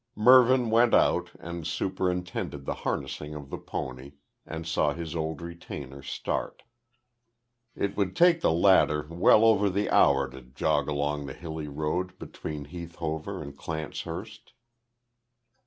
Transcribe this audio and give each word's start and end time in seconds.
Mervyn 0.15 0.71
went 0.71 0.95
out, 0.95 1.29
and 1.39 1.67
superintended 1.67 2.65
the 2.65 2.73
harnessing 2.73 3.35
of 3.35 3.51
the 3.51 3.59
pony, 3.59 4.13
and 4.47 4.65
saw 4.65 4.93
his 4.93 5.15
old 5.15 5.43
retainer 5.43 6.01
start. 6.01 6.63
It 7.75 7.95
would 7.95 8.15
take 8.15 8.41
the 8.41 8.51
latter 8.51 9.03
well 9.11 9.45
over 9.45 9.69
the 9.69 9.91
hour 9.91 10.27
to 10.31 10.41
jog 10.41 10.87
along 10.87 11.27
the 11.27 11.35
hilly 11.35 11.67
road, 11.67 12.17
between 12.17 12.65
Heath 12.65 12.95
Hover 12.95 13.43
and 13.43 13.55
Clancehurst. 13.55 14.53